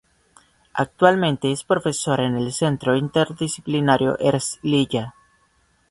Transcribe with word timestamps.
Actualmente 0.73 1.51
es 1.51 1.63
profesor 1.63 2.21
en 2.21 2.35
el 2.35 2.53
Centro 2.53 2.97
Interdisciplinario 2.97 4.17
Herzliya. 4.17 5.13